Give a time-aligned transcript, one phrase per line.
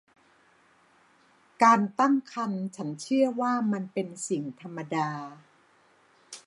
[1.63, 5.09] การตั้งครรภ์ฉันเชื่อว่ามันเป็นสิ่งธรรมดา